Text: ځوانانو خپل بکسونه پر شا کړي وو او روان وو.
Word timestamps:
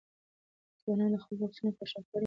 ځوانانو 0.83 1.21
خپل 1.23 1.35
بکسونه 1.41 1.71
پر 1.77 1.87
شا 1.91 1.99
کړي 1.99 2.01
وو 2.01 2.07
او 2.07 2.11
روان 2.11 2.17
وو. 2.17 2.19